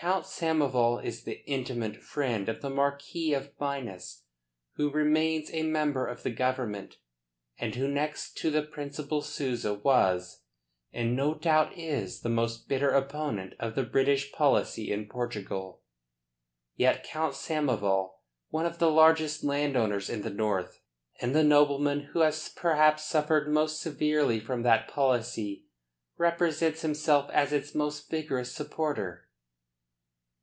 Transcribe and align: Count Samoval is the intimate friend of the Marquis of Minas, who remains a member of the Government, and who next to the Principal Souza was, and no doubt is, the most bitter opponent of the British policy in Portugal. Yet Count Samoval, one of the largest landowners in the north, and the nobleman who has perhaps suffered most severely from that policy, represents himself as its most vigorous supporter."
Count 0.00 0.24
Samoval 0.24 1.04
is 1.04 1.24
the 1.24 1.44
intimate 1.44 1.96
friend 2.02 2.48
of 2.48 2.62
the 2.62 2.70
Marquis 2.70 3.34
of 3.34 3.50
Minas, 3.60 4.22
who 4.76 4.88
remains 4.90 5.50
a 5.52 5.62
member 5.62 6.06
of 6.06 6.22
the 6.22 6.30
Government, 6.30 6.96
and 7.58 7.74
who 7.74 7.86
next 7.86 8.34
to 8.38 8.50
the 8.50 8.62
Principal 8.62 9.20
Souza 9.20 9.74
was, 9.74 10.40
and 10.90 11.14
no 11.14 11.34
doubt 11.34 11.76
is, 11.76 12.22
the 12.22 12.30
most 12.30 12.66
bitter 12.66 12.88
opponent 12.92 13.52
of 13.58 13.74
the 13.74 13.82
British 13.82 14.32
policy 14.32 14.90
in 14.90 15.04
Portugal. 15.06 15.82
Yet 16.76 17.04
Count 17.04 17.34
Samoval, 17.34 18.14
one 18.48 18.64
of 18.64 18.78
the 18.78 18.90
largest 18.90 19.44
landowners 19.44 20.08
in 20.08 20.22
the 20.22 20.30
north, 20.30 20.80
and 21.20 21.34
the 21.34 21.44
nobleman 21.44 22.04
who 22.14 22.20
has 22.20 22.48
perhaps 22.48 23.04
suffered 23.04 23.48
most 23.50 23.82
severely 23.82 24.40
from 24.40 24.62
that 24.62 24.88
policy, 24.88 25.66
represents 26.16 26.80
himself 26.80 27.28
as 27.32 27.52
its 27.52 27.74
most 27.74 28.08
vigorous 28.10 28.50
supporter." 28.54 29.26